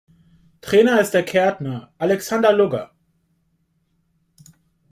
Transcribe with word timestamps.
Trainer 0.61 0.99
ist 0.99 1.11
der 1.11 1.21
Kärntner 1.23 1.93
Alexander 1.99 2.51
Lugger. 2.53 2.95